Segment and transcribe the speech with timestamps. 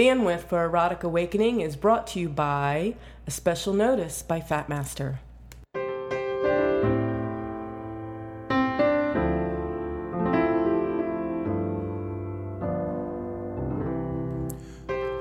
[0.00, 2.94] Bandwidth for Erotic Awakening is brought to you by
[3.26, 5.20] a special notice by Fat Master.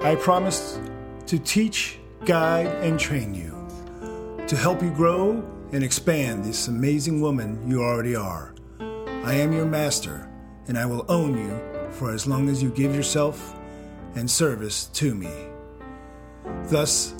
[0.01, 0.79] I promise
[1.27, 3.67] to teach, guide, and train you
[4.47, 8.55] to help you grow and expand this amazing woman you already are.
[8.79, 10.29] I am your master,
[10.69, 13.58] and I will own you for as long as you give yourself
[14.15, 15.31] and service to me.
[16.65, 17.13] Thus,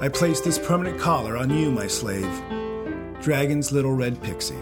[0.00, 2.30] I place this permanent collar on you, my slave,
[3.20, 4.54] Dragon's little red pixie.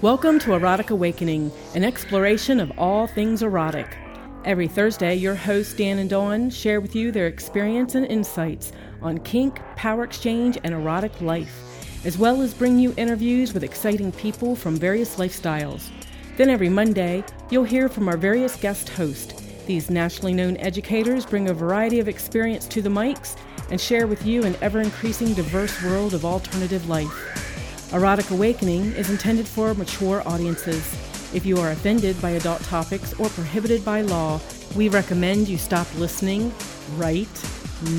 [0.00, 3.96] Welcome to Erotic Awakening, an exploration of all things erotic.
[4.44, 8.70] Every Thursday, your hosts Dan and Dawn share with you their experience and insights
[9.02, 14.12] on kink, power exchange, and erotic life, as well as bring you interviews with exciting
[14.12, 15.88] people from various lifestyles.
[16.36, 19.34] Then every Monday, you'll hear from our various guest hosts.
[19.66, 23.36] These nationally known educators bring a variety of experience to the mics
[23.70, 27.92] and share with you an ever increasing diverse world of alternative life.
[27.92, 30.94] Erotic Awakening is intended for mature audiences.
[31.34, 34.40] If you are offended by adult topics or prohibited by law,
[34.76, 36.52] we recommend you stop listening
[36.96, 37.28] right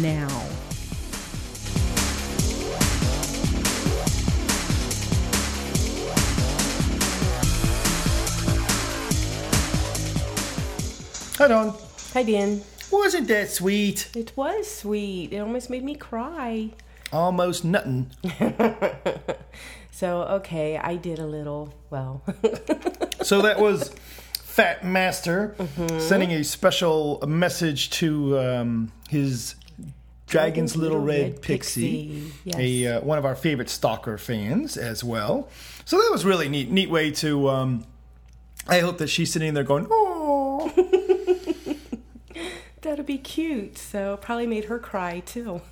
[0.01, 0.27] now.
[11.39, 11.73] Hi, Dawn.
[12.13, 12.61] Hi, Dan.
[12.91, 14.09] Wasn't that sweet?
[14.15, 15.31] It was sweet.
[15.33, 16.71] It almost made me cry.
[17.11, 18.11] Almost nothing.
[19.91, 22.21] So, okay, I did a little, well,
[23.21, 23.89] So that was
[24.33, 25.99] Fat Master Mm-hmm.
[25.99, 29.55] sending a special message to um, his
[30.27, 32.55] Dragon's Little, Red, Pixie, Yes.
[32.57, 35.49] a uh, one of our favorite stalker fans as well.
[35.83, 37.49] So that was really neat, neat way to.
[37.49, 37.83] Um,
[38.69, 40.08] I hope that she's sitting there going, "Oh,
[42.89, 43.77] That'll be cute.
[43.77, 45.61] So, probably made her cry too.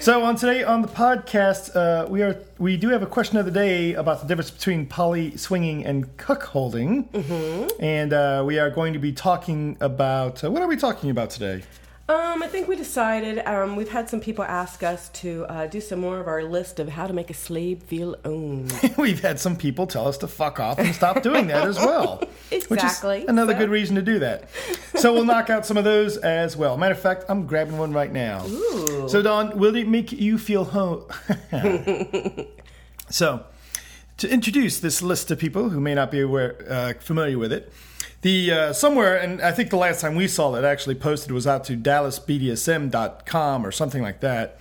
[0.00, 3.44] So on today on the podcast, uh, we are we do have a question of
[3.44, 7.82] the day about the difference between poly swinging and cuckolding, mm-hmm.
[7.82, 11.30] and uh, we are going to be talking about uh, what are we talking about
[11.30, 11.62] today?
[12.10, 15.78] Um, I think we decided, um, we've had some people ask us to uh, do
[15.78, 18.72] some more of our list of how to make a slave feel owned.
[18.96, 22.16] We've had some people tell us to fuck off and stop doing that as well.
[22.48, 23.18] Which Exactly.
[23.24, 24.48] is another So- good reason to do that.
[24.94, 26.78] So we'll knock out some of those as well.
[26.78, 28.46] Matter of fact, I'm grabbing one right now.
[28.46, 29.06] Ooh.
[29.10, 31.04] So Dawn, will it make you feel home?
[33.10, 33.44] so,
[34.16, 37.70] to introduce this list to people who may not be aware, uh, familiar with it,
[38.22, 41.46] the uh, somewhere, and I think the last time we saw it actually posted was
[41.46, 44.58] out to DallasBDSM.com or something like that.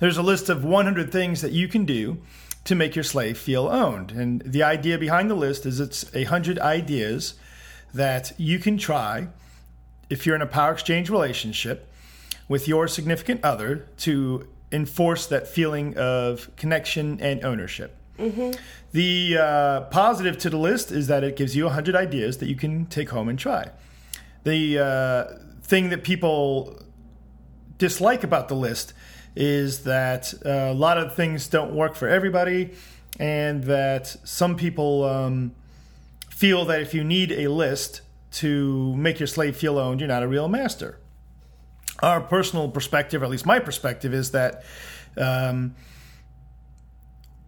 [0.00, 2.18] There's a list of 100 things that you can do
[2.64, 6.24] to make your slave feel owned, and the idea behind the list is it's a
[6.24, 7.34] hundred ideas
[7.94, 9.28] that you can try
[10.10, 11.90] if you're in a power exchange relationship
[12.48, 17.96] with your significant other to enforce that feeling of connection and ownership.
[18.92, 22.56] The uh, positive to the list is that it gives you 100 ideas that you
[22.56, 23.70] can take home and try.
[24.42, 25.24] The uh,
[25.62, 26.82] thing that people
[27.78, 28.92] dislike about the list
[29.36, 32.72] is that uh, a lot of things don't work for everybody,
[33.18, 35.52] and that some people um,
[36.28, 38.00] feel that if you need a list
[38.32, 40.98] to make your slave feel owned, you're not a real master.
[42.02, 44.64] Our personal perspective, or at least my perspective, is that
[45.16, 45.74] um,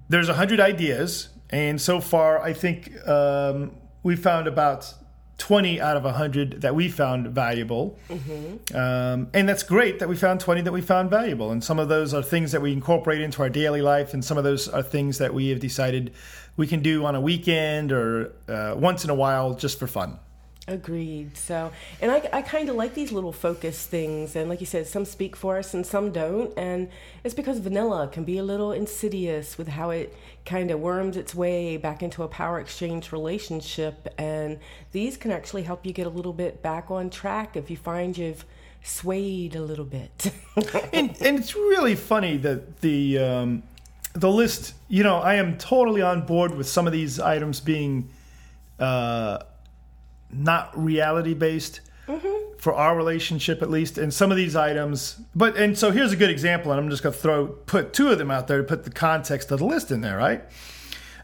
[0.09, 4.93] there's a hundred ideas, and so far, I think um, we found about
[5.39, 7.99] 20 out of 100 that we found valuable.
[8.75, 11.51] Um, and that's great that we found 20 that we found valuable.
[11.51, 14.39] And some of those are things that we incorporate into our daily life, and some
[14.39, 16.13] of those are things that we have decided
[16.57, 20.19] we can do on a weekend or uh, once in a while just for fun.
[20.69, 21.37] Agreed.
[21.37, 24.37] So, and I, I kind of like these little focus things.
[24.37, 26.56] And like you said, some speak for us and some don't.
[26.56, 26.89] And
[27.25, 30.15] it's because vanilla can be a little insidious with how it
[30.47, 34.09] kind of worms its way back into a power exchange relationship.
[34.19, 34.60] And
[34.92, 38.16] these can actually help you get a little bit back on track if you find
[38.16, 38.45] you've
[38.84, 40.33] swayed a little bit.
[40.92, 43.63] and, and it's really funny that the um,
[44.13, 44.75] the list.
[44.89, 48.10] You know, I am totally on board with some of these items being
[48.78, 49.39] uh,
[50.33, 51.81] not reality based
[52.59, 53.99] for our relationship, at least.
[53.99, 57.03] And some of these items, but and so here's a good example, and I'm just
[57.03, 59.67] going to throw put two of them out there to put the context of the
[59.67, 60.43] list in there, right?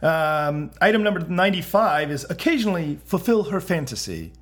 [0.01, 4.33] Um, item number 95 is occasionally fulfill her fantasy.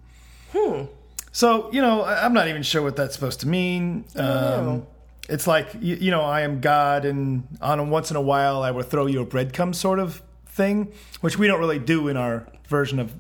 [1.33, 4.05] So, you know, I'm not even sure what that's supposed to mean.
[4.17, 4.87] Um,
[5.29, 8.63] it's like, you, you know, I am God, and on a once in a while
[8.63, 12.17] I will throw you a breadcrumb sort of thing, which we don't really do in
[12.17, 13.13] our version of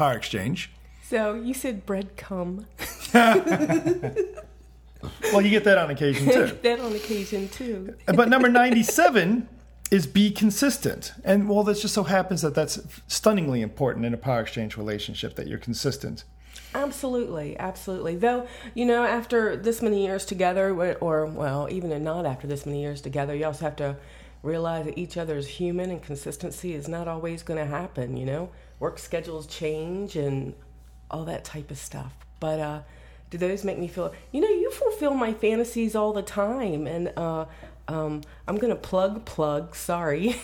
[0.00, 0.70] Power Exchange.
[1.10, 2.66] So you said bread cum.
[5.32, 6.58] Well, you get that on occasion too.
[6.62, 7.94] that on occasion too.
[8.06, 9.48] but number 97
[9.90, 11.12] is be consistent.
[11.24, 15.36] And well, that just so happens that that's stunningly important in a power exchange relationship
[15.36, 16.24] that you're consistent.
[16.74, 18.16] Absolutely, absolutely.
[18.16, 22.82] Though, you know, after this many years together, or, well, even not after this many
[22.82, 23.96] years together, you also have to
[24.42, 28.26] realize that each other is human and consistency is not always going to happen, you
[28.26, 28.50] know?
[28.80, 30.54] Work schedules change and
[31.10, 32.12] all that type of stuff.
[32.40, 32.80] But, uh,
[33.30, 37.12] do those make me feel you know you fulfill my fantasies all the time and
[37.16, 37.46] uh,
[37.88, 40.36] um, i'm gonna plug plug sorry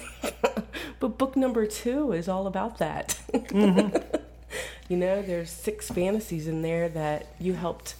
[1.00, 3.96] but book number two is all about that mm-hmm.
[4.88, 7.96] you know there's six fantasies in there that you helped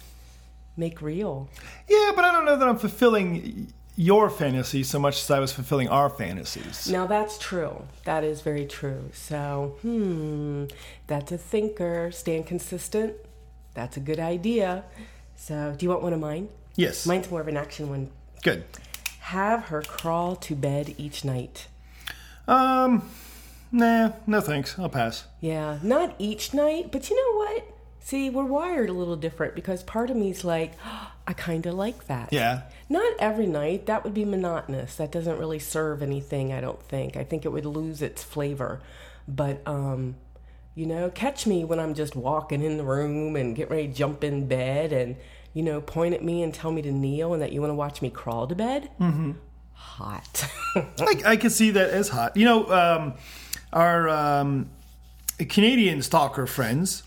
[0.77, 1.49] make real
[1.89, 5.51] yeah but i don't know that i'm fulfilling your fantasy so much as i was
[5.51, 10.65] fulfilling our fantasies now that's true that is very true so hmm
[11.07, 13.13] that's a thinker stand consistent
[13.77, 14.85] that's a good idea.
[15.35, 16.49] So, do you want one of mine?
[16.75, 17.05] Yes.
[17.05, 18.09] Mine's more of an action one.
[18.41, 18.63] Good.
[19.19, 21.67] Have her crawl to bed each night.
[22.47, 23.07] Um,
[23.71, 24.79] nah, no thanks.
[24.79, 25.25] I'll pass.
[25.41, 27.67] Yeah, not each night, but you know what?
[27.99, 31.73] See, we're wired a little different because part of me's like, oh, I kind of
[31.73, 32.31] like that.
[32.31, 32.61] Yeah.
[32.87, 33.85] Not every night.
[33.85, 34.95] That would be monotonous.
[34.95, 37.17] That doesn't really serve anything, I don't think.
[37.17, 38.81] I think it would lose its flavor.
[39.27, 40.15] But um
[40.77, 43.93] you know, catch me when I'm just walking in the room and get ready to
[43.93, 45.15] jump in bed and,
[45.55, 47.75] you know, point at me and tell me to kneel and that you want to
[47.75, 48.87] watch me crawl to bed.
[49.01, 49.31] Mm-hmm.
[49.73, 50.45] Hot.
[50.75, 52.37] I, I can see that as hot.
[52.37, 53.15] You know, um,
[53.73, 54.69] our um,
[55.39, 57.01] Canadian stalker friends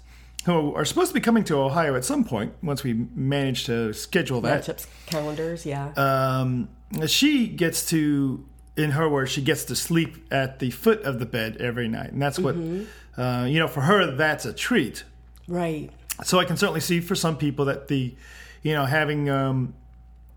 [0.47, 3.93] who are supposed to be coming to Ohio at some point once we manage to
[3.93, 4.65] schedule that.
[4.65, 5.93] Matchups, calendars, yeah.
[5.97, 6.69] Um,
[7.07, 8.47] she gets to,
[8.77, 12.13] in her words, she gets to sleep at the foot of the bed every night.
[12.13, 12.57] And that's what.
[12.57, 12.85] Mm-hmm
[13.21, 15.05] uh, you know, for her, that's a treat.
[15.47, 15.91] Right.
[16.25, 18.15] So I can certainly see for some people that the,
[18.63, 19.75] you know, having um,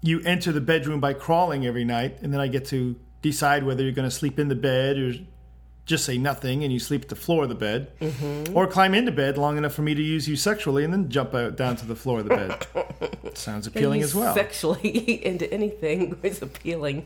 [0.02, 3.84] you enter the bedroom by crawling every night, and then I get to decide whether
[3.84, 5.14] you're going to sleep in the bed or
[5.86, 8.56] just say nothing and you sleep at the floor of the bed, mm-hmm.
[8.56, 11.34] or climb into bed long enough for me to use you sexually and then jump
[11.34, 13.34] out down to the floor of the bed.
[13.38, 14.34] Sounds appealing as well.
[14.34, 17.06] Sexually into anything is appealing.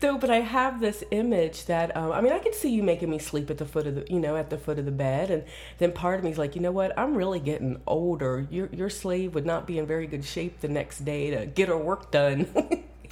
[0.00, 3.08] Though, but I have this image that um, I mean, I could see you making
[3.08, 5.30] me sleep at the foot of the, you know, at the foot of the bed,
[5.30, 5.44] and
[5.78, 6.96] then part of me is like, you know what?
[6.98, 8.46] I'm really getting older.
[8.50, 11.68] Your your slave would not be in very good shape the next day to get
[11.68, 12.40] her work done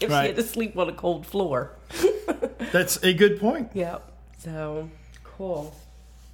[0.01, 0.23] if right.
[0.23, 1.77] she had to sleep on a cold floor.
[2.71, 3.71] That's a good point.
[3.75, 4.13] Yep.
[4.39, 4.89] So
[5.25, 5.75] cool.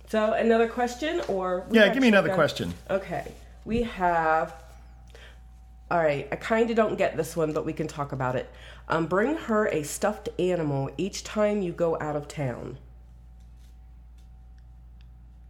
[0.08, 2.72] So another question, or yeah, give me another question.
[2.88, 3.32] Okay,
[3.64, 4.54] we have.
[5.90, 8.50] All right, I kind of don't get this one, but we can talk about it.
[8.88, 12.78] Um, bring her a stuffed animal each time you go out of town.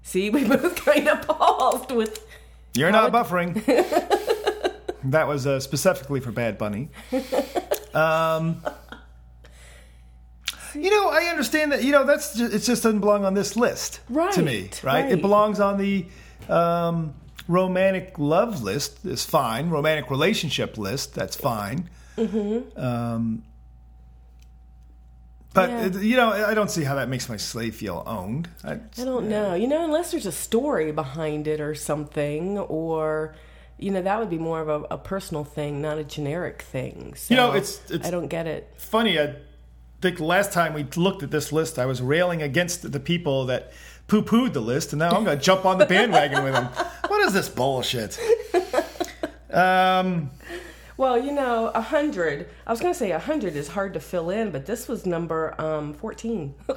[0.03, 2.25] See, we both kind of paused with.
[2.75, 3.65] You're not buffering.
[5.05, 6.89] that was uh, specifically for Bad Bunny.
[7.95, 8.63] Um,
[10.75, 11.83] you know, I understand that.
[11.83, 12.59] You know, that's just, it.
[12.61, 14.85] Just doesn't belong on this list right, to me, right?
[14.85, 15.13] right?
[15.13, 16.07] It belongs on the
[16.49, 17.15] um,
[17.47, 19.05] romantic love list.
[19.05, 19.71] Is fine.
[19.71, 21.15] Romantic relationship list.
[21.15, 21.89] That's fine.
[22.17, 22.79] Mm-hmm.
[22.81, 23.45] Um,
[25.55, 26.01] but yeah.
[26.01, 28.49] you know, I don't see how that makes my slave feel owned.
[28.63, 29.55] I, I don't know.
[29.55, 33.35] You know, unless there's a story behind it or something, or
[33.79, 37.15] you know, that would be more of a, a personal thing, not a generic thing.
[37.15, 38.73] So you know, it's, it's I don't get it.
[38.77, 39.37] Funny, I
[40.01, 43.73] think last time we looked at this list, I was railing against the people that
[44.07, 46.67] poo pooed the list, and now I'm going to jump on the bandwagon with them.
[47.09, 48.19] What is this bullshit?
[49.51, 50.31] Um,
[50.97, 52.49] well, you know, a hundred.
[52.67, 55.07] I was going to say a hundred is hard to fill in, but this was
[55.07, 56.55] number um, fourteen.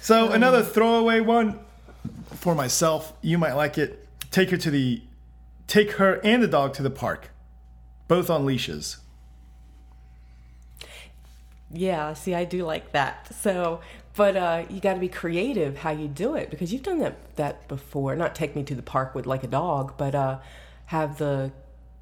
[0.00, 1.60] so another throwaway one
[2.36, 3.12] for myself.
[3.22, 4.08] You might like it.
[4.30, 5.02] Take her to the,
[5.66, 7.30] take her and the dog to the park,
[8.08, 9.01] both on leashes.
[11.72, 13.34] Yeah, see, I do like that.
[13.34, 13.80] So
[14.14, 17.36] but uh, you got to be creative how you do it because you've done that
[17.36, 18.14] that before.
[18.14, 20.38] Not take me to the park with like a dog, but uh,
[20.86, 21.50] have the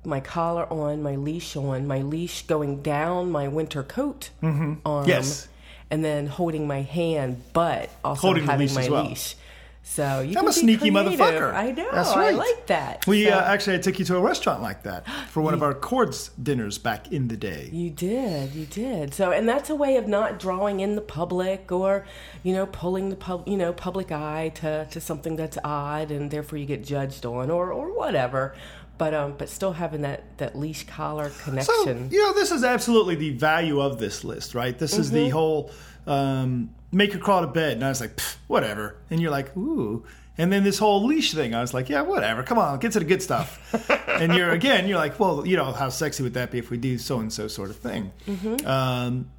[0.04, 4.74] my collar on, my leash on, my leash going down my winter coat mm-hmm.
[4.84, 5.46] arm, yes,
[5.90, 9.04] and then holding my hand, but also holding having my well.
[9.04, 9.36] leash.
[9.82, 11.18] So you I'm a sneaky creative.
[11.18, 11.52] motherfucker.
[11.54, 11.88] I know.
[11.90, 12.32] That's right.
[12.34, 13.06] I like that.
[13.06, 13.32] We so.
[13.32, 16.30] uh, actually I took you to a restaurant like that for one of our chords
[16.40, 17.70] dinners back in the day.
[17.72, 18.54] You did.
[18.54, 19.14] You did.
[19.14, 22.06] So and that's a way of not drawing in the public or
[22.44, 26.30] you know pulling the pub you know public eye to to something that's odd and
[26.30, 28.54] therefore you get judged on or or whatever.
[28.99, 32.10] but um, but still having that that leash collar So, connection.
[32.12, 34.78] you know, this is absolutely the value of this list, right?
[34.78, 35.16] This is Mm-hmm.
[35.16, 35.70] the whole
[36.06, 37.75] um, make her crawl to bed.
[37.75, 38.97] And I was like, whatever.
[39.11, 40.04] And you're like, ooh.
[40.38, 42.42] And then this whole leash thing, I was like, yeah, whatever.
[42.42, 43.75] Come on, get to the good stuff.
[44.09, 46.78] and you're, again, you're like, well, you know, how sexy would that be if we
[46.78, 48.12] do so and so sort of thing?
[48.26, 48.66] Mm-hmm.
[48.66, 49.30] Um,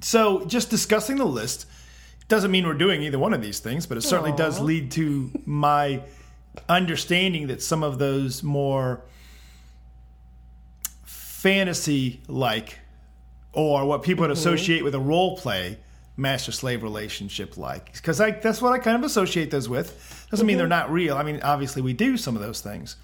[0.00, 1.66] so just discussing the list
[2.28, 5.30] doesn't mean we're doing either one of these things, but it certainly does lead to
[5.44, 6.02] my
[6.68, 9.02] understanding that some of those more
[11.04, 12.80] fantasy like
[13.52, 15.78] or what people would associate with a role play
[16.16, 17.92] master slave relationship like.
[17.92, 20.26] Because that's what I kind of associate those with.
[20.30, 21.16] Doesn't mean they're not real.
[21.16, 22.96] I mean obviously we do some of those things.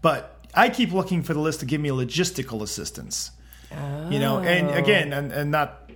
[0.00, 3.32] But I keep looking for the list to give me logistical assistance.
[3.70, 5.90] You know and again and, and not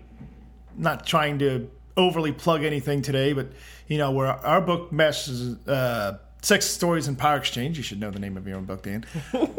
[0.76, 3.48] not trying to overly plug anything today but
[3.86, 8.10] you know where our book masters uh sex stories and power exchange you should know
[8.10, 9.04] the name of your own book dan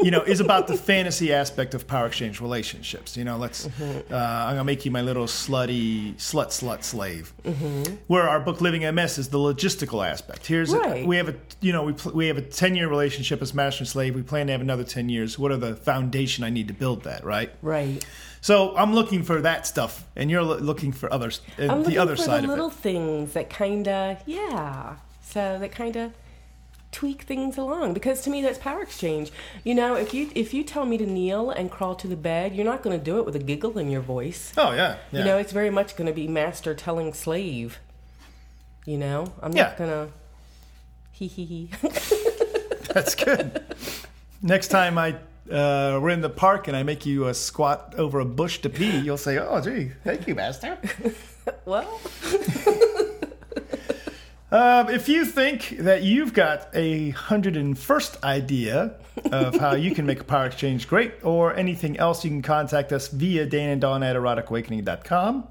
[0.02, 4.12] you know is about the fantasy aspect of power exchange relationships you know let's mm-hmm.
[4.12, 7.94] uh, i'm gonna make you my little slutty slut slut slave mm-hmm.
[8.06, 11.06] where our book living ms is the logistical aspect here's a, Right.
[11.06, 13.80] we have a you know we, pl- we have a 10 year relationship as master
[13.80, 16.68] and slave we plan to have another 10 years what are the foundation i need
[16.68, 18.04] to build that right Right.
[18.42, 21.40] so I'm looking for that stuff, and you're lo- looking for others.
[21.56, 22.76] And I'm looking the other for side the little of it.
[22.76, 24.96] things that kind of yeah.
[25.22, 26.12] So that kind of
[26.94, 29.32] tweak things along because to me that's power exchange.
[29.64, 32.54] You know, if you if you tell me to kneel and crawl to the bed,
[32.54, 34.52] you're not going to do it with a giggle in your voice.
[34.56, 35.18] Oh yeah, yeah.
[35.18, 37.80] You know, it's very much going to be master telling slave.
[38.86, 39.64] You know, I'm Yeah.
[39.64, 40.08] not going to
[41.12, 41.70] hee hee hee.
[42.94, 43.64] that's good.
[44.40, 45.16] Next time I
[45.50, 48.70] uh, we're in the park and I make you uh, squat over a bush to
[48.70, 50.78] pee, you'll say, "Oh, gee, thank you, master."
[51.66, 52.00] well,
[54.54, 58.94] Um, if you think that you've got a hundred and first idea
[59.32, 62.92] of how you can make a power exchange great, or anything else, you can contact
[62.92, 65.48] us via Dan and Dawn at eroticawakening.com.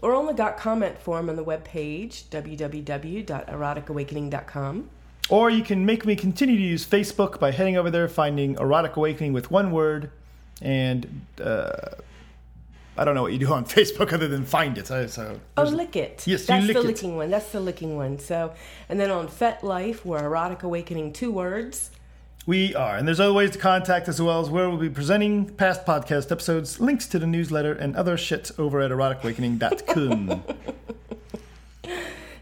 [0.00, 4.90] or on the got comment form on the webpage www.eroticawakening.com.
[5.28, 8.96] Or you can make me continue to use Facebook by heading over there, finding Erotic
[8.96, 10.10] Awakening with one word,
[10.62, 11.88] and uh,
[12.98, 14.86] I don't know what you do on Facebook other than find it.
[14.86, 16.26] So, so Oh, lick it.
[16.26, 16.84] Yes, you that's the it.
[16.84, 17.30] licking one.
[17.30, 18.18] That's the licking one.
[18.18, 18.54] So,
[18.88, 21.90] and then on Fet Life, we're Erotic Awakening, two words.
[22.46, 22.96] we are.
[22.96, 25.84] And there's other ways to contact us as well as where we'll be presenting past
[25.84, 30.42] podcast episodes, links to the newsletter, and other shit over at eroticawakening.com.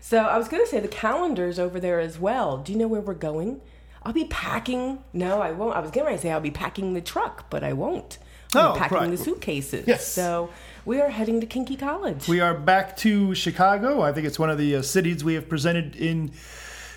[0.00, 2.58] So I was going to say the calendar's over there as well.
[2.58, 3.62] Do you know where we're going?
[4.02, 5.02] I'll be packing.
[5.14, 5.74] No, I won't.
[5.74, 8.18] I was going to say I'll be packing the truck, but I won't.
[8.56, 9.10] Oh, packing right.
[9.10, 9.86] the suitcases.
[9.86, 10.06] Yes.
[10.06, 10.50] So
[10.84, 12.28] we are heading to Kinky College.
[12.28, 14.02] we are back to Chicago.
[14.02, 16.32] I think it's one of the uh, cities we have presented in,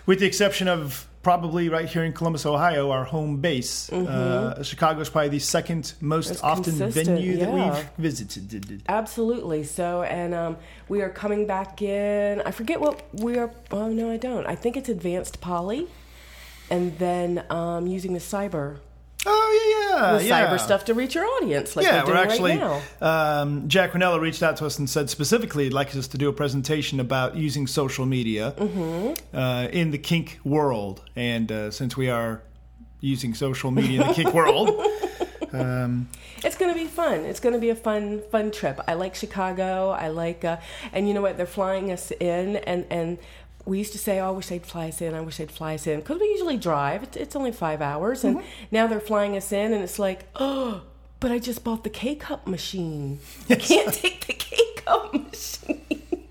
[0.05, 3.91] with the exception of probably right here in Columbus, Ohio, our home base.
[3.91, 6.89] Uh, Chicago is probably the second most It's often Mm-hmm.
[6.89, 7.75] venue that yeah.
[7.75, 8.81] we've visited.
[8.87, 9.63] Absolutely.
[9.65, 12.41] So, and um, we are coming back in.
[12.45, 13.51] I forget what we are.
[13.71, 14.45] Oh no, I don't.
[14.45, 15.87] I think it's advanced poly,
[16.69, 18.77] and then um, using the cyber,
[19.29, 20.47] Oh yeah, the yeah, yeah.
[20.49, 22.57] cyber stuff to reach your audience, like yeah, we're we're actually.
[22.57, 23.41] right now.
[23.41, 26.29] Um, Jack Ranella reached out to us and said specifically he'd like us to do
[26.29, 29.35] a presentation about using social media Mm-hmm.
[29.35, 32.41] uh, in the kink world, and uh, since we are
[33.01, 34.69] using social media in the kink world,
[35.53, 36.07] um,
[36.43, 37.21] It's going to be fun.
[37.25, 38.79] It's going to be a fun, fun trip.
[38.87, 39.89] I like Chicago.
[39.89, 40.57] I like, uh,
[40.93, 41.37] and you know what?
[41.37, 43.17] They're flying us in, and and
[43.67, 45.13] we used to say, "Oh, I wish they'd fly us in.
[45.13, 47.03] I wish they'd fly us in," because we usually drive.
[47.03, 50.83] It's, it's only five hours, and now they're flying us in, and it's like, oh,
[51.19, 53.19] but I just bought the K cup machine.
[53.49, 56.23] I can't take the K cup machine.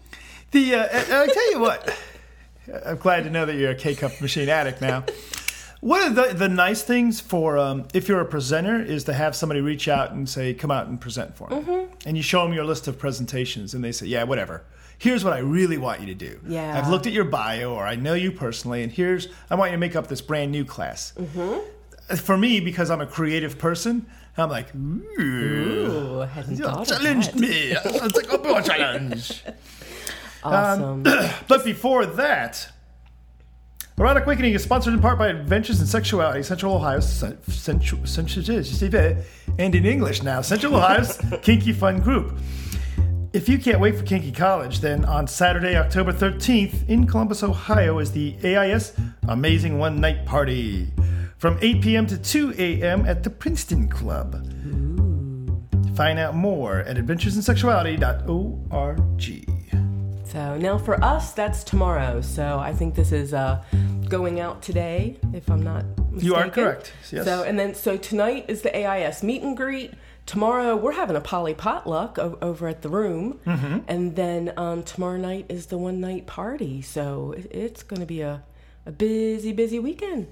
[0.51, 1.99] the uh, and I tell you what,
[2.87, 5.05] I'm glad to know that you're a K cup machine addict now.
[5.81, 9.37] One of the, the nice things for um, if you're a presenter is to have
[9.37, 12.09] somebody reach out and say, "Come out and present for me," Mm-hmm.
[12.09, 14.65] and you show them your list of presentations, and they say, "Yeah, whatever."
[14.99, 16.41] Here's what I really want you to do.
[16.49, 16.79] Yeah.
[16.79, 19.77] I've looked at your bio, or I know you personally, and here's I want you
[19.77, 21.13] to make up this brand new class.
[21.19, 22.15] Mm-hmm.
[22.17, 24.07] For me, because I'm a creative person,
[24.39, 27.73] I'm like, ooh, Ooh, I hadn't you thought challenged me.
[27.73, 29.43] It's like a challenge.
[30.43, 31.03] Awesome.
[31.49, 32.69] But before that,
[33.99, 38.45] Erotic Awakening is sponsored in part by Adventures in Sexuality, Central Ohio's cen- central, central,
[39.59, 42.39] and in English now, Central Ohio's Kinky Fun Group.
[43.33, 47.99] If you can't wait for Kinky College, then on Saturday, October 13th in Columbus, Ohio
[47.99, 48.93] is the AIS
[49.29, 50.93] Amazing One Night Party
[51.39, 52.07] from 8 p.m.
[52.07, 53.07] to 2 a.m.
[53.07, 54.35] at the Princeton Club.
[55.97, 59.96] Find out more at adventuresinsexuality.org.
[60.27, 62.21] So now for us, that's tomorrow.
[62.21, 63.63] So I think this is uh,
[64.09, 66.21] going out today, if I'm not mistaken.
[66.27, 67.25] You are correct, yes.
[67.25, 69.93] So, and then so tonight is the AIS meet and greet.
[70.27, 73.79] Tomorrow we're having a poly potluck o- over at the room, Mm-hmm.
[73.87, 76.83] and then um, tomorrow night is the one night party.
[76.83, 78.43] So it, it's going to be a,
[78.85, 80.27] a busy, busy weekend.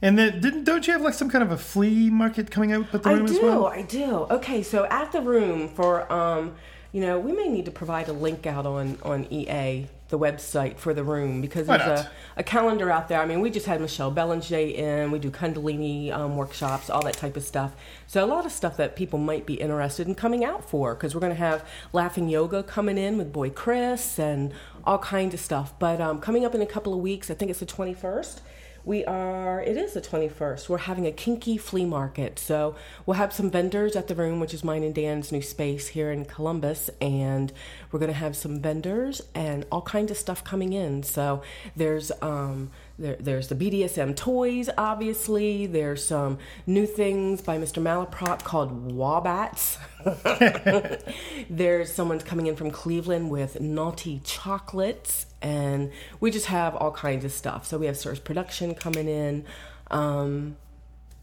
[0.00, 2.92] And then didn't don't you have like some kind of a flea market coming out
[2.94, 3.66] at the I do, as well?
[3.66, 4.26] I do.
[4.30, 6.54] Okay, so at the room for um,
[6.92, 10.76] you know, we may need to provide a link out on on EA the website
[10.76, 13.20] for the room because Why there's a, a calendar out there.
[13.20, 15.10] I mean, we just had Michelle Belanger in.
[15.10, 17.72] We do Kundalini um, workshops, all that type of stuff.
[18.06, 21.14] So a lot of stuff that people might be interested in coming out for because
[21.14, 24.52] we're going to have laughing yoga coming in with Boy Chris and
[24.84, 25.72] all kinds of stuff.
[25.78, 28.40] But um, coming up in a couple of weeks, I think it's the 21st.
[28.84, 30.68] We are, it is the 21st.
[30.68, 32.38] We're having a kinky flea market.
[32.38, 32.74] So
[33.06, 36.10] we'll have some vendors at the room, which is mine and Dan's new space here
[36.10, 36.90] in Columbus.
[37.00, 37.52] And
[37.92, 41.02] we're going to have some vendors and all kinds of stuff coming in.
[41.02, 41.42] So
[41.76, 45.66] there's, um, there, there's the BDSM toys, obviously.
[45.66, 47.82] There's some new things by Mr.
[47.82, 49.78] Malaprop called Wobats.
[51.50, 57.24] There's someone's coming in from Cleveland with naughty chocolates, and we just have all kinds
[57.24, 57.66] of stuff.
[57.66, 59.44] So we have Source Production coming in.
[59.90, 60.56] Um,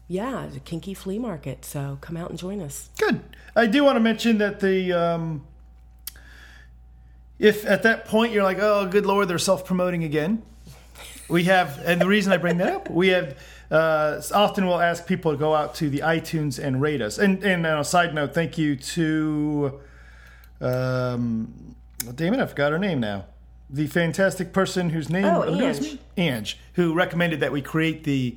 [0.08, 1.64] yeah, a kinky flea market.
[1.64, 2.90] So come out and join us.
[2.98, 3.20] Good.
[3.54, 5.46] I do want to mention that the um,
[7.40, 10.42] if at that point you're like, oh, good lord, they're self-promoting again.
[11.28, 13.36] We have, and the reason I bring that up, we have
[13.70, 17.18] uh, often we'll ask people to go out to the iTunes and rate us.
[17.18, 19.80] And and on a side note, thank you to,
[20.60, 21.74] um,
[22.14, 23.26] damn it, I forgot her name now.
[23.72, 25.98] The fantastic person whose name Oh, Ange.
[26.16, 28.36] Ange, who recommended that we create the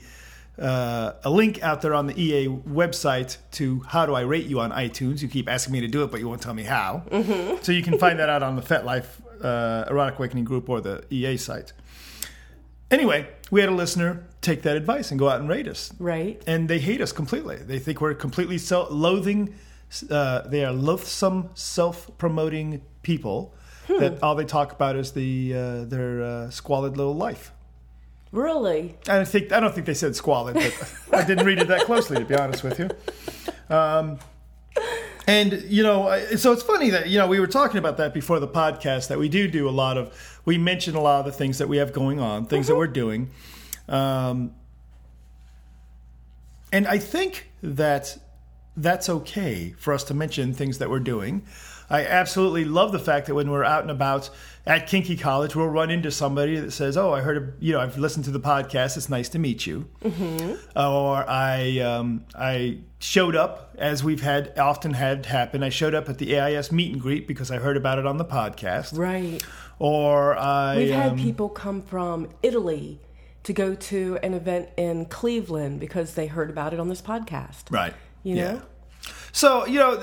[0.59, 4.59] uh, a link out there on the EA website to how do I rate you
[4.59, 5.21] on iTunes.
[5.21, 7.03] You keep asking me to do it, but you won't tell me how.
[7.63, 9.05] So you can find that out on the FetLife
[9.43, 11.73] uh, Erotic Awakening group or the EA site.
[12.91, 16.41] Anyway, we had a listener take that advice and go out and rate us, Right?
[16.45, 17.55] and they hate us completely.
[17.55, 19.55] They think we're completely self- loathing.
[20.09, 23.55] Uh, they are loathsome, self-promoting people.
[23.87, 27.51] That all they talk about is the uh, their uh, squalid little life.
[28.33, 28.95] Really?
[29.07, 31.81] I don't think I don't think they said squalid, but I didn't read it that
[31.81, 32.89] closely to be honest with you.
[33.69, 34.17] Um,
[35.27, 38.39] and you know, so it's funny that you know we were talking about that before
[38.39, 41.31] the podcast that we do do a lot of we mention a lot of the
[41.31, 43.29] things that we have going on, things that we're doing,
[43.87, 44.55] um,
[46.71, 48.17] and I think that
[48.75, 51.45] that's okay for us to mention things that we're doing.
[51.89, 54.29] I absolutely love the fact that when we're out and about
[54.65, 57.97] at Kinky College, we'll run into somebody that says, "Oh, I heard, you know, I've
[57.97, 58.97] listened to the podcast.
[58.97, 59.87] It's nice to meet you."
[60.75, 65.63] Or I, um, I showed up as we've had often had happen.
[65.63, 68.17] I showed up at the AIS meet and greet because I heard about it on
[68.17, 68.97] the podcast.
[68.97, 69.43] Right.
[69.79, 72.99] Or I, We've had um, people come from Italy
[73.43, 77.69] to go to an event in Cleveland because they heard about it on this podcast.
[77.69, 77.93] right,
[78.23, 78.51] You yeah.
[78.53, 78.61] know?
[79.33, 80.01] So you know.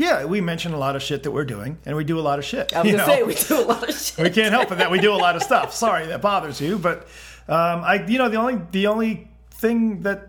[0.00, 2.38] Yeah, we mention a lot of shit that we're doing, and we do a lot
[2.38, 2.74] of shit.
[2.74, 3.04] I was to know?
[3.04, 4.18] say, we do a lot of shit.
[4.24, 5.74] we can't help it that we do a lot of stuff.
[5.84, 7.02] Sorry that bothers you, but
[7.48, 10.28] um, I, you know, the only the only thing that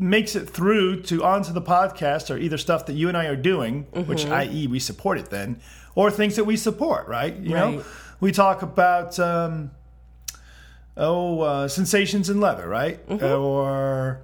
[0.00, 3.36] makes it through to onto the podcast are either stuff that you and I are
[3.36, 4.66] doing, which i.e.
[4.66, 5.60] we support it then,
[5.94, 7.06] or things that we support.
[7.06, 7.36] Right?
[7.36, 7.84] You know,
[8.18, 9.70] we talk about um,
[10.96, 12.98] oh uh, sensations in leather, right?
[13.08, 14.22] Or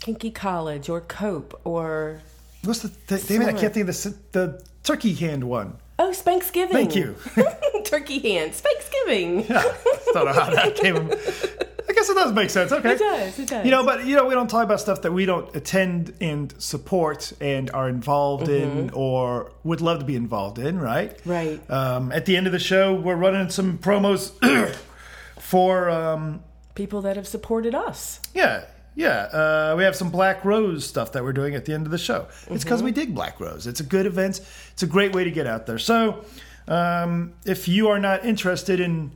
[0.00, 2.22] Kinky College or Cope or,
[2.64, 3.48] what's the th- damn it?
[3.48, 5.76] I can't think of the the turkey hand one.
[5.98, 6.70] oh, Spanksgiving.
[6.72, 7.16] Thank you.
[7.84, 8.52] Turkey hand.
[8.54, 9.46] Spanksgiving.
[9.48, 10.96] Don't know how that came.
[10.96, 12.70] I guess it does make sense.
[12.72, 12.92] Okay.
[12.92, 13.38] It does.
[13.38, 13.64] It does.
[13.64, 16.54] You know, but you know, we don't talk about stuff that we don't attend and
[16.58, 21.18] support and are involved in or would love to be involved in, right?
[21.26, 21.60] Right.
[21.68, 24.30] Um, at the end of the show, we're running some promos
[25.38, 26.42] for, um,
[26.76, 28.20] People that have supported us.
[28.32, 29.22] yeah, yeah.
[29.32, 31.98] Uh, we have some Black Rose stuff that we're doing at the end of the
[31.98, 32.26] show.
[32.48, 33.66] It's because we dig Black Rose.
[33.66, 34.40] It's a good event.
[34.72, 35.78] It's a great way to get out there.
[35.78, 36.24] So,
[36.68, 39.12] um, if you are not interested in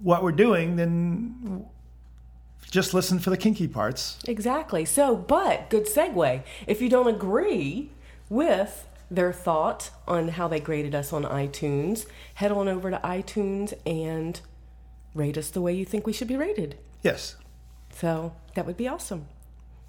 [0.00, 1.66] what we're doing, then
[2.70, 4.18] just listen for the kinky parts.
[4.26, 4.84] Exactly.
[4.84, 6.42] So, but good segue.
[6.66, 7.90] If you don't agree
[8.28, 13.74] with their thought on how they graded us on iTunes, head on over to iTunes
[13.84, 14.40] and
[15.14, 16.76] rate us the way you think we should be rated.
[17.02, 17.36] Yes.
[17.90, 19.26] So that would be awesome.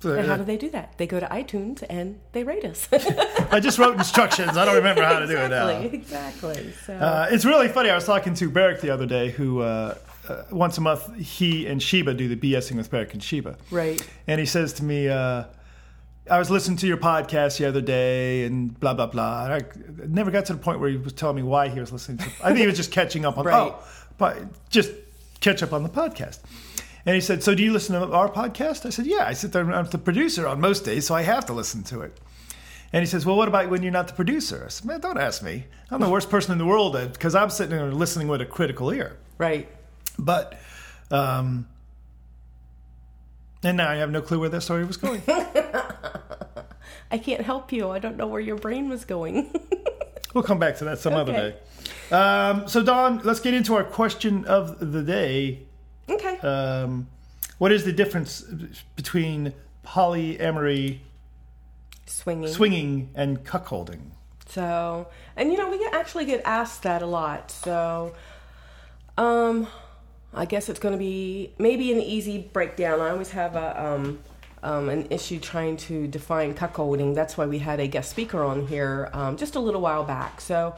[0.02, 0.98] So, And how uh, do they do that?
[0.98, 2.90] They go to iTunes and they rate us.
[3.52, 4.58] I just wrote instructions.
[4.58, 5.70] I don't remember how to do it now.
[5.70, 6.52] exactly.
[6.52, 6.74] Exactly.
[6.86, 7.90] So Uh, it's really funny.
[7.90, 9.96] I was talking to Barrick the other day, who uh,
[10.28, 13.56] uh, once a month he and Sheba do the BSing with Barrick and Sheba.
[13.72, 14.06] right.
[14.28, 15.46] And he says to me, uh,
[16.30, 19.46] I was listening to your podcast the other day and blah, blah, blah.
[19.46, 21.94] And I never got to the point where he was telling me why he was
[21.94, 23.56] listening to I think he was just catching up on, Right.
[23.74, 23.82] oh,
[24.18, 24.92] but just
[25.40, 26.40] catch up on the podcast.
[27.06, 29.56] And he said, "So do you listen to our podcast?" I said, "Yeah." I said,
[29.56, 32.20] "I'm the producer on most days, so I have to listen to it."
[32.94, 35.18] And he says, "Well, what about when you're not the producer?" I said, "Man, don't
[35.18, 35.66] ask me.
[35.92, 38.92] I'm the worst person in the world because I'm sitting there listening with a critical
[38.92, 39.68] ear." Right.
[40.18, 40.60] But,
[41.12, 41.68] um,
[43.64, 45.22] and now I have no clue where that story was going.
[47.12, 47.90] I can't help you.
[47.90, 49.54] I don't know where your brain was going.
[50.34, 51.56] we'll come back to that some other day.
[52.12, 55.64] Um, so, Dawn, let's get into our question of the day.
[56.10, 56.38] Okay.
[56.40, 57.08] Um,
[57.58, 58.42] what is the difference
[58.96, 59.54] between
[59.86, 61.00] polyamory,
[62.06, 62.48] Swinging.
[62.48, 64.12] swinging, and cuckolding?
[64.48, 67.52] So, and you know, we get, actually get asked that a lot.
[67.52, 68.14] So,
[69.18, 69.68] um,
[70.34, 73.00] I guess it's going to be maybe an easy breakdown.
[73.02, 74.20] I always have a um,
[74.64, 77.16] um, an issue trying to define cuckolding.
[77.16, 80.42] That's why we had a guest speaker on here um, just a little while back.
[80.42, 80.76] So,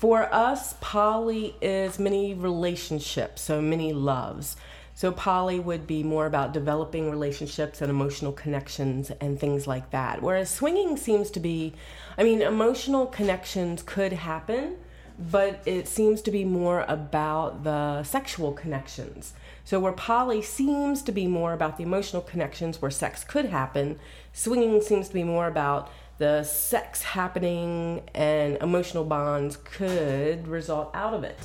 [0.00, 4.56] for us, poly is many relationships, so many loves.
[4.94, 10.22] So poly would be more about developing relationships and emotional connections and things like that.
[10.22, 11.74] Whereas swinging seems to be,
[12.16, 14.78] I mean, emotional connections could happen,
[15.18, 19.34] but it seems to be more about the sexual connections.
[19.66, 23.98] So where poly seems to be more about the emotional connections where sex could happen,
[24.32, 31.14] swinging seems to be more about the sex happening and emotional bonds could result out
[31.14, 31.38] of it.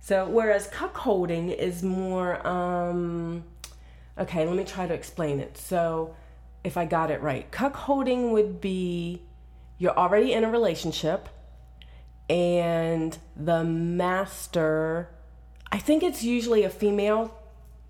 [0.00, 3.44] So whereas cuckolding is more um
[4.18, 5.56] okay, let me try to explain it.
[5.56, 6.14] So
[6.62, 9.22] if I got it right, cuckolding would be
[9.78, 11.30] you're already in a relationship
[12.28, 15.08] and the master
[15.72, 17.34] I think it's usually a female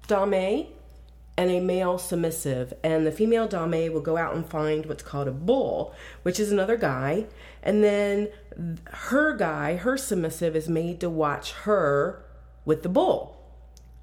[0.06, 0.68] dame
[1.36, 2.72] and a male submissive.
[2.82, 6.52] And the female dame will go out and find what's called a bull, which is
[6.52, 7.26] another guy.
[7.62, 8.28] And then
[8.84, 12.24] her guy, her submissive, is made to watch her
[12.64, 13.34] with the bull.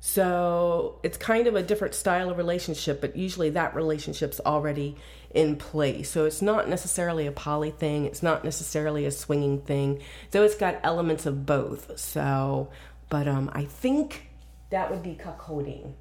[0.04, 4.98] So it's kind of a different style of relationship, but usually that relationship's already
[5.30, 6.10] in place.
[6.10, 10.02] So it's not necessarily a poly thing, it's not necessarily a swinging thing.
[10.34, 12.00] So it's got elements of both.
[12.00, 12.72] So,
[13.10, 14.32] but um, I think
[14.72, 15.94] that would be cuckolding.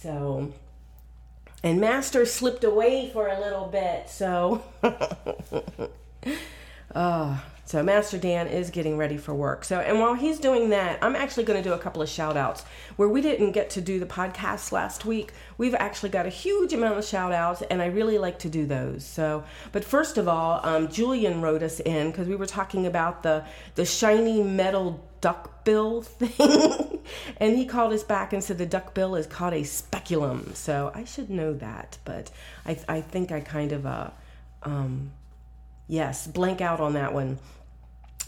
[0.00, 0.50] So,
[1.62, 4.08] and Master slipped away for a little bit.
[4.08, 4.62] So,
[6.94, 7.38] uh,
[7.70, 9.64] so Master Dan is getting ready for work.
[9.64, 12.36] So, and while he's doing that, I'm actually going to do a couple of shout
[12.36, 12.64] outs
[12.96, 15.32] where we didn't get to do the podcast last week.
[15.56, 18.66] We've actually got a huge amount of shout outs, and I really like to do
[18.66, 19.04] those.
[19.04, 23.22] So, but first of all, um, Julian wrote us in because we were talking about
[23.22, 23.44] the
[23.76, 26.98] the shiny metal duckbill thing,
[27.36, 30.54] and he called us back and said the duckbill is called a speculum.
[30.56, 32.32] So I should know that, but
[32.66, 34.10] I I think I kind of uh
[34.64, 35.12] um
[35.86, 37.38] yes blank out on that one.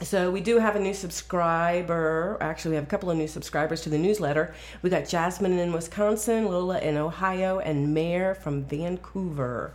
[0.03, 2.37] So we do have a new subscriber.
[2.41, 4.55] Actually, we have a couple of new subscribers to the newsletter.
[4.83, 9.75] We got Jasmine in Wisconsin, Lola in Ohio, and Mare from Vancouver.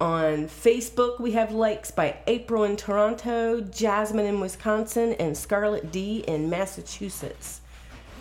[0.00, 6.22] On Facebook, we have likes by April in Toronto, Jasmine in Wisconsin, and Scarlett D
[6.28, 7.62] in Massachusetts.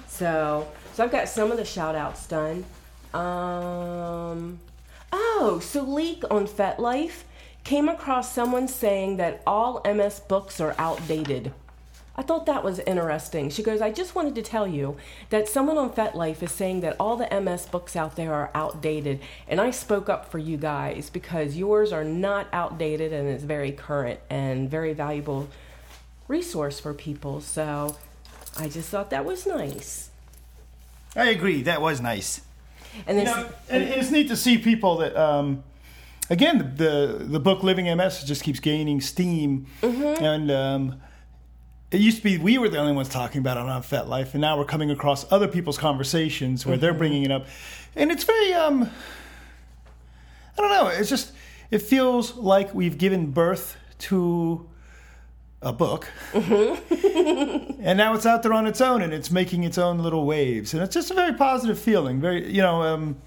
[0.07, 2.63] So, so I've got some of the shout outs done.
[3.13, 4.59] Um,
[5.11, 7.23] oh, so Leak on FetLife
[7.65, 11.51] came across someone saying that all MS books are outdated.
[12.15, 13.49] I thought that was interesting.
[13.49, 14.95] She goes, I just wanted to tell you
[15.31, 19.19] that someone on FetLife is saying that all the MS books out there are outdated.
[19.49, 23.73] And I spoke up for you guys because yours are not outdated and it's very
[23.73, 25.49] current and very valuable
[26.29, 27.41] resource for people.
[27.41, 27.97] So
[28.57, 30.11] I just thought that was nice.
[31.17, 31.63] I agree.
[31.63, 32.41] That was nice.
[33.07, 35.63] And You know, and it's neat to see people that, um,
[36.29, 41.01] again, the, the the book Living MS just keeps gaining steam, and um,
[41.91, 44.41] it used to be we were the only ones talking about it on FetLife, and
[44.41, 47.47] now we're coming across other people's conversations where they're bringing it up,
[47.95, 48.89] and it's very um,
[50.57, 50.87] I don't know.
[50.87, 51.33] It's just
[51.71, 54.67] it feels like we've given birth to
[55.61, 59.99] a book, and now it's out there on its own, and it's making its own
[59.99, 62.19] little waves, and it's just a very positive feeling.
[62.19, 63.17] Very, you know, um,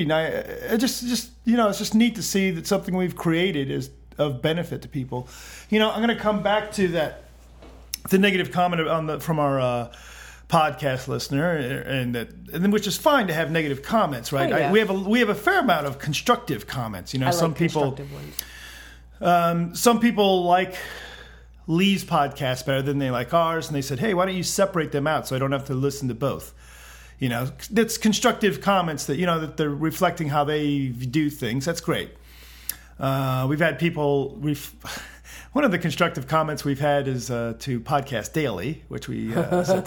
[0.00, 0.32] be nice.
[0.32, 3.90] It just, just you know, it's just neat to see that something we've created is
[4.18, 5.28] of benefit to people.
[5.70, 7.24] You know, I'm going to come back to that
[8.10, 9.60] the negative comment on the from our.
[9.60, 9.92] Uh,
[10.48, 14.56] podcast listener and that and then which is fine to have negative comments right Oh,
[14.56, 14.68] yeah.
[14.68, 17.30] I, we have a we have a fair amount of constructive comments you know I
[17.32, 17.98] some like people
[19.20, 20.76] um, some people like
[21.66, 24.92] Lee's podcast better than they like ours, and they said, "Hey, why don't you separate
[24.92, 26.54] them out so I don't have to listen to both?"
[27.18, 31.64] You know, that's constructive comments that you know that they're reflecting how they do things.
[31.64, 32.10] That's great.
[32.98, 34.38] Uh, we've had people.
[35.52, 39.34] One of the constructive comments we've had is uh, to podcast daily, which we.
[39.34, 39.86] Uh, said,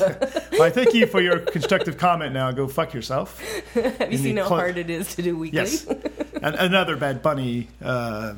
[0.53, 2.33] well, I thank you for your constructive comment.
[2.33, 3.39] Now go fuck yourself.
[3.75, 5.57] Have you seen how clo- hard it is to do weekly?
[5.57, 7.67] Yes, and another Bad Bunny.
[7.81, 8.33] Uh,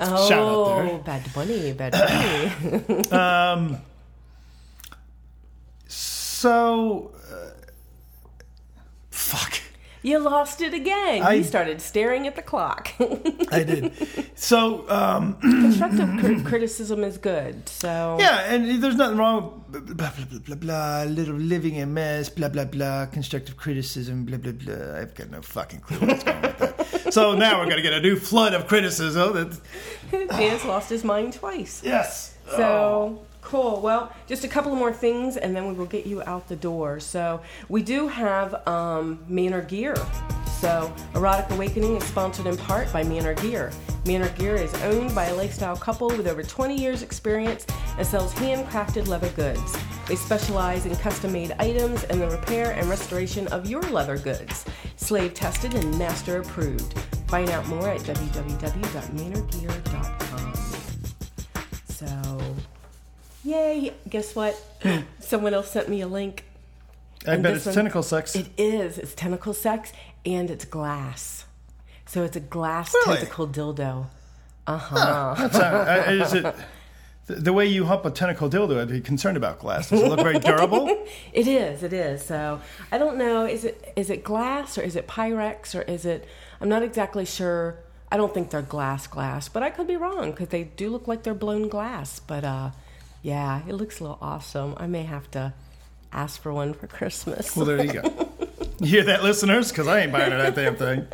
[0.00, 0.98] Oh, Shout out there.
[0.98, 3.10] Bad Bunny, Bad Bunny.
[3.10, 3.78] um,
[5.86, 7.12] so,
[9.28, 9.60] fuck.
[10.02, 11.22] you lost it again.
[11.22, 12.90] I- you started staring at the clock.
[13.52, 13.92] I did.
[14.34, 17.68] So, um, Constructive cri- criticism is good.
[17.68, 19.64] So yeah, and there's nothing wrong.
[19.68, 24.38] Blah, blah, blah, blah, blah, little living in mess, blah, blah, blah, constructive criticism, blah,
[24.38, 24.96] blah, blah.
[25.00, 27.12] I've got no fucking clue what's going on with that.
[27.12, 29.34] So now we're going to get a new flood of criticism.
[29.34, 29.60] That's,
[30.38, 31.82] Dan's lost his mind twice.
[31.84, 32.34] yes.
[32.56, 33.80] So cool.
[33.80, 37.00] Well, just a couple more things, and then we will get you out the door.
[37.00, 39.96] So we do have um, Manor Gear.
[40.60, 43.72] So Erotic Awakening is sponsored in part by Manor Gear.
[44.04, 47.64] Manor Gear is owned by a lifestyle couple with over 20 years experience
[47.96, 49.76] and sells handcrafted leather goods.
[50.06, 54.66] They specialize in custom-made items and the repair and restoration of your leather goods.
[54.96, 56.98] Slave tested and master approved.
[57.28, 60.27] Find out more at www.manorgear.com.
[63.48, 63.92] yay!
[64.08, 64.60] Guess what?
[65.20, 66.44] Someone else sent me a link.
[67.26, 68.34] I And bet it's one- tentacle sex.
[68.36, 68.98] It is.
[68.98, 69.92] It's tentacle sex
[70.24, 71.44] and it's glass.
[72.06, 73.18] So it's a glass Really?
[73.18, 74.06] tentacle dildo.
[74.66, 75.34] Uh huh.
[75.52, 76.54] Not- uh, is it
[77.26, 78.80] the, the way you hump a tentacle dildo?
[78.80, 79.90] I'd be concerned about glass.
[79.90, 80.86] Does it look very durable?
[81.32, 81.82] It is.
[81.82, 82.24] It is.
[82.24, 82.60] So
[82.92, 83.44] I don't know.
[83.46, 86.26] Is it is it glass or is it Pyrex or is it?
[86.60, 87.76] I'm not exactly sure.
[88.10, 91.06] I don't think they're glass glass, but I could be wrong because they do look
[91.06, 92.20] like they're blown glass.
[92.20, 92.70] But uh,
[93.22, 94.74] yeah, it looks a little awesome.
[94.76, 95.52] I may have to
[96.12, 97.56] ask for one for Christmas.
[97.56, 98.28] Well, there you go.
[98.80, 99.70] You hear that, listeners?
[99.72, 101.04] Because I ain't buying that damn thing.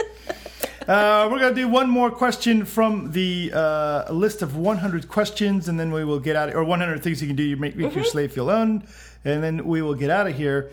[0.86, 5.66] Uh, we're going to do one more question from the uh, list of 100 questions,
[5.66, 7.94] and then we will get out or 100 things you can do to make, make
[7.94, 8.86] your slave feel owned,
[9.24, 10.70] and then we will get out of here.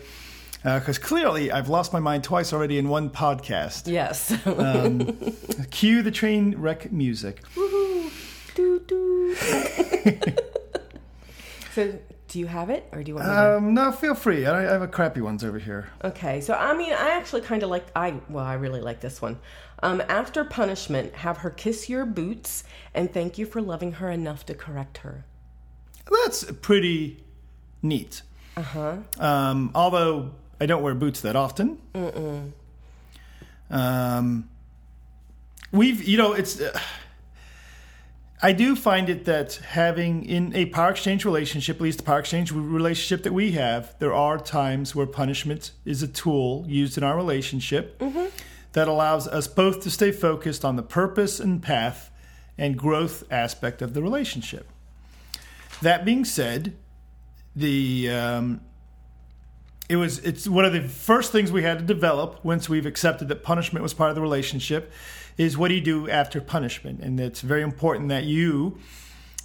[0.62, 3.90] Because clearly, I've lost my mind twice already in one podcast.
[3.90, 4.30] yes.
[4.46, 5.16] Um,
[5.70, 7.42] cue the train wreck music.
[8.54, 9.34] Doo doo.
[11.74, 13.56] so, do you have it, or do you want me to?
[13.56, 14.46] Um, no, feel free.
[14.46, 15.88] I, I have a crappy ones over here.
[16.02, 19.20] Okay, so I mean, I actually kind of like I well, I really like this
[19.20, 19.38] one.
[19.82, 22.62] Um, after punishment, have her kiss your boots
[22.94, 25.24] and thank you for loving her enough to correct her.
[26.24, 27.22] That's pretty
[27.82, 28.22] neat.
[28.56, 28.96] Uh huh.
[29.18, 31.78] Um, although I don't wear boots that often.
[31.94, 32.52] Mm-mm.
[33.70, 34.48] Um,
[35.72, 36.60] we've, you know, it's.
[36.60, 36.78] Uh,
[38.44, 42.18] I do find it that having in a power exchange relationship, at least the power
[42.18, 47.04] exchange relationship that we have, there are times where punishment is a tool used in
[47.04, 48.02] our relationship
[48.72, 52.10] that allows us both to stay focused on the purpose and path
[52.58, 54.68] and growth aspect of the relationship.
[55.80, 56.76] That being said,
[57.54, 58.60] the um,
[59.88, 63.28] it was it's one of the first things we had to develop once we've accepted
[63.28, 64.92] that punishment was part of the relationship
[65.36, 67.00] is what do you do after punishment?
[67.00, 68.78] And it's very important that you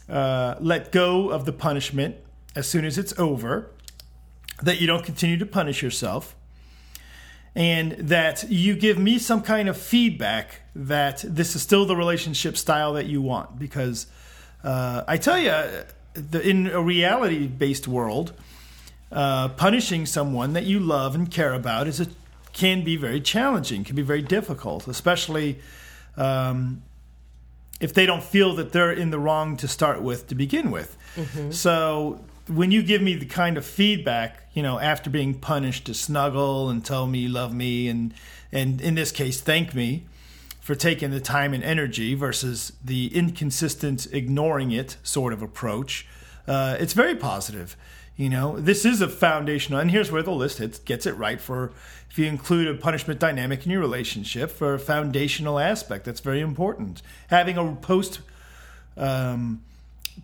[0.10, 2.16] uh, let go of the punishment
[2.56, 3.70] as soon as it's over
[4.62, 6.36] that you don't continue to punish yourself
[7.56, 12.56] and that you give me some kind of feedback that this is still the relationship
[12.58, 13.58] style that you want.
[13.58, 14.08] Because
[14.64, 15.54] uh, i tell you
[16.40, 18.34] in a reality based world
[19.12, 22.08] uh, punishing someone that you love and care about is a,
[22.54, 25.60] can be very challenging, can be very difficult, especially
[26.18, 26.82] um,
[27.80, 30.98] if they don't feel that they're in the wrong to start with to begin with.
[31.54, 35.94] So when you give me the kind of feedback, you know, after being punished to
[35.94, 38.14] snuggle and tell me you love me and
[38.52, 40.06] and in this case thank me
[40.60, 46.06] for taking the time and energy versus the inconsistent ignoring it sort of approach,
[46.48, 47.78] uh, it's very positive.
[48.18, 51.40] You know, this is a foundational, and here's where the list hits, gets it right
[51.40, 51.72] for
[52.10, 56.06] if you include a punishment dynamic in your relationship for a foundational aspect.
[56.06, 57.04] That's very important.
[57.28, 58.22] Having a post
[58.98, 59.62] um,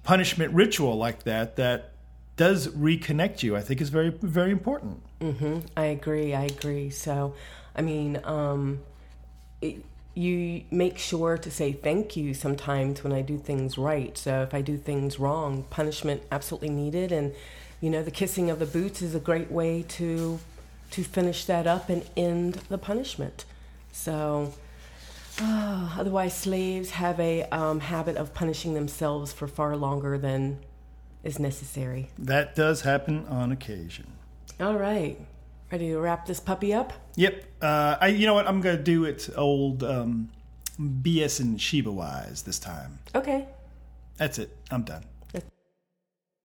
[0.03, 1.91] punishment ritual like that that
[2.36, 5.03] does reconnect you, I think, is very, very important.
[5.21, 5.60] Mm-hmm.
[5.77, 6.34] I agree.
[6.34, 6.89] I agree.
[6.89, 7.36] So,
[7.75, 8.79] I mean, um,
[9.62, 14.17] it, you make sure to say thank you sometimes when I do things right.
[14.17, 17.34] So if I do things wrong, punishment absolutely needed, and
[17.84, 20.39] you know, the kissing of the boots is a great way to
[20.91, 23.43] to finish that up and end the punishment.
[23.91, 24.54] So.
[25.39, 30.60] ah, otherwise, slaves have a um, habit of punishing themselves for far longer than
[31.24, 32.10] is necessary.
[32.17, 34.13] That does happen on occasion.
[34.62, 35.19] All right,
[35.69, 36.93] ready to wrap this puppy up?
[37.17, 37.43] Yep.
[37.62, 38.08] Uh, I.
[38.08, 38.48] You know what?
[38.48, 40.30] I'm gonna do it old um,
[40.80, 43.00] BS and Sheba wise this time.
[43.13, 43.46] Okay.
[44.15, 44.56] That's it.
[44.72, 45.04] I'm done.